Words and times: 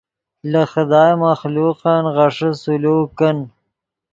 لے 0.51 0.63
خدائے 0.71 1.13
مخلوقن 1.21 2.03
غیݰے 2.15 2.49
سلوک 2.61 3.07
کن 3.17 3.37